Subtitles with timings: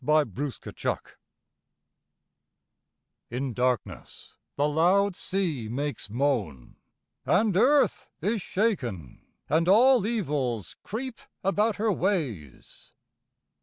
[0.03, 0.97] The Charm
[3.29, 6.77] In darkness the loud sea makes moan;
[7.23, 12.93] And earth is shaken, and all evils creep About her ways.